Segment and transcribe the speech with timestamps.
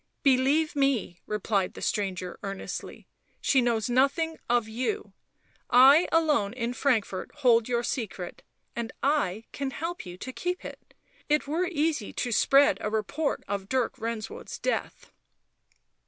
[0.23, 3.05] "Believe me," replied the stranger earnestly,"
[3.39, 5.13] she knows nothing of you—
[5.69, 8.41] I alone in Frankfort hold your secret,
[8.75, 10.95] and I can help you to keep it...
[11.29, 15.11] it were easy to spread a report of Dirk Renswoude's death."